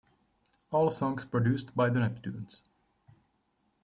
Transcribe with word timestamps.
All 0.71 0.89
songs 0.89 1.25
produced 1.25 1.75
by 1.75 1.91
The 1.91 1.99
Neptunes. 1.99 2.61